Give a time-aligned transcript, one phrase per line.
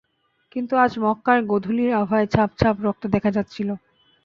[0.51, 3.69] কিন্তু আজ মক্কার গোধুলি আভায় ছাপ ছাপ রক্ত দেখা যাচ্ছিল।